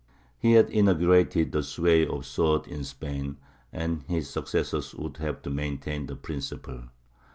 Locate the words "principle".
6.15-6.85